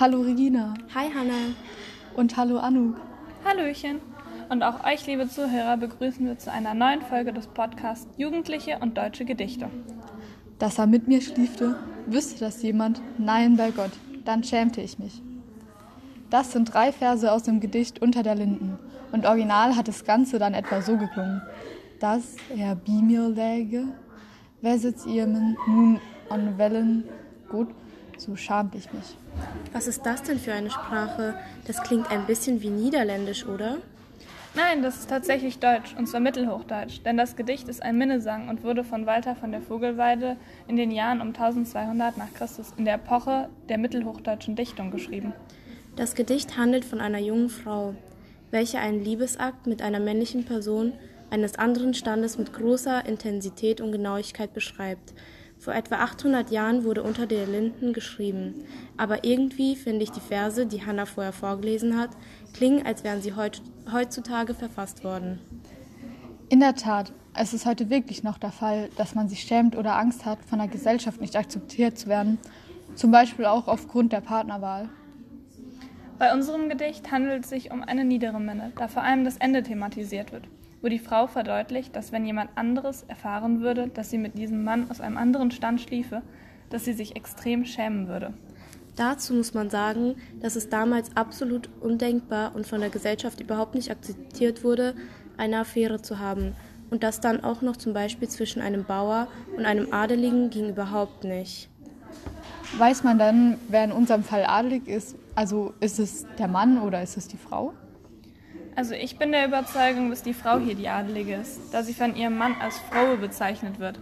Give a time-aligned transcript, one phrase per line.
[0.00, 0.72] Hallo Regina.
[0.94, 1.54] Hi Hanna.
[2.16, 2.94] Und hallo Anu.
[3.44, 4.00] Hallöchen.
[4.48, 8.96] Und auch euch, liebe Zuhörer, begrüßen wir zu einer neuen Folge des Podcasts Jugendliche und
[8.96, 9.68] deutsche Gedichte.
[10.58, 11.76] Dass er mit mir schliefte,
[12.06, 13.90] wüsste das jemand, nein bei Gott,
[14.24, 15.20] dann schämte ich mich.
[16.30, 18.78] Das sind drei Verse aus dem Gedicht Unter der Linden.
[19.12, 21.42] Und original hat das Ganze dann etwa so geklungen.
[21.98, 23.84] Dass er bi mir läge,
[24.62, 27.04] wer sitzt ihr nun an Wellen,
[27.50, 27.68] gut,
[28.20, 29.16] so schamt ich mich.
[29.72, 31.34] Was ist das denn für eine Sprache?
[31.66, 33.78] Das klingt ein bisschen wie Niederländisch, oder?
[34.54, 38.64] Nein, das ist tatsächlich Deutsch, und zwar Mittelhochdeutsch, denn das Gedicht ist ein Minnesang und
[38.64, 42.94] wurde von Walter von der Vogelweide in den Jahren um 1200 nach Christus in der
[42.94, 45.32] Epoche der mittelhochdeutschen Dichtung geschrieben.
[45.94, 47.94] Das Gedicht handelt von einer jungen Frau,
[48.50, 50.94] welche einen Liebesakt mit einer männlichen Person
[51.30, 55.14] eines anderen Standes mit großer Intensität und Genauigkeit beschreibt.
[55.60, 58.64] Vor etwa 800 Jahren wurde unter der Linden geschrieben,
[58.96, 62.08] aber irgendwie finde ich die Verse, die Hannah vorher vorgelesen hat,
[62.54, 65.38] klingen, als wären sie heutzutage verfasst worden.
[66.48, 69.98] In der Tat, es ist heute wirklich noch der Fall, dass man sich schämt oder
[69.98, 72.38] Angst hat, von der Gesellschaft nicht akzeptiert zu werden,
[72.94, 74.88] zum Beispiel auch aufgrund der Partnerwahl.
[76.18, 79.62] Bei unserem Gedicht handelt es sich um eine niedere Minne, da vor allem das Ende
[79.62, 80.48] thematisiert wird
[80.82, 84.90] wo die Frau verdeutlicht, dass wenn jemand anderes erfahren würde, dass sie mit diesem Mann
[84.90, 86.22] aus einem anderen Stand schliefe,
[86.70, 88.32] dass sie sich extrem schämen würde.
[88.96, 93.90] Dazu muss man sagen, dass es damals absolut undenkbar und von der Gesellschaft überhaupt nicht
[93.90, 94.94] akzeptiert wurde,
[95.36, 96.54] eine Affäre zu haben.
[96.90, 101.24] Und das dann auch noch zum Beispiel zwischen einem Bauer und einem Adeligen ging überhaupt
[101.24, 101.68] nicht.
[102.78, 105.16] Weiß man dann, wer in unserem Fall adelig ist?
[105.34, 107.72] Also ist es der Mann oder ist es die Frau?
[108.76, 112.16] Also ich bin der Überzeugung, dass die Frau hier die Adelige ist, da sie von
[112.16, 113.98] ihrem Mann als Frau bezeichnet wird,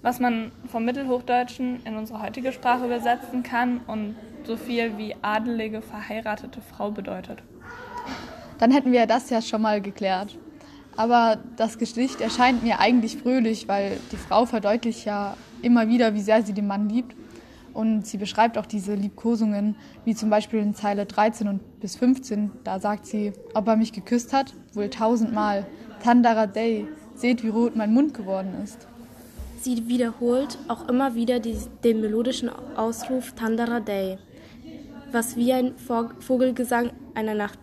[0.00, 5.82] was man vom Mittelhochdeutschen in unsere heutige Sprache übersetzen kann und so viel wie adelige
[5.82, 7.42] verheiratete Frau bedeutet.
[8.58, 10.36] Dann hätten wir das ja schon mal geklärt.
[10.96, 16.20] Aber das Gedicht erscheint mir eigentlich fröhlich, weil die Frau verdeutlicht ja immer wieder, wie
[16.20, 17.16] sehr sie den Mann liebt
[17.74, 22.50] und sie beschreibt auch diese Liebkosungen, wie zum Beispiel in Zeile 13 und bis 15.
[22.64, 25.66] Da sagt sie, ob er mich geküsst hat, wohl tausendmal.
[26.02, 28.86] Tandara Day, seht, wie rot mein Mund geworden ist.
[29.60, 34.18] Sie wiederholt auch immer wieder die, den melodischen Ausruf Tandara Day,
[35.12, 37.58] was wie ein Vogelgesang einer Nacht